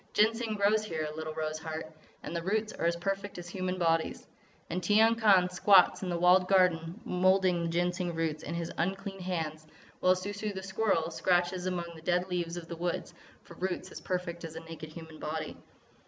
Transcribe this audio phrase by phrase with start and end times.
[0.13, 1.91] "Ginseng grows here, little Rose Heart,
[2.23, 4.25] and the roots are as perfect as human bodies.
[4.71, 9.19] And Tiyang Khan squats in the walled garden moulding the Ginseng roots in his unclean
[9.19, 9.67] hands,
[9.99, 13.91] while Sou Sou the Squirrel scratches among the dead leaves of the woods for roots
[13.91, 15.55] as perfect as a naked human body.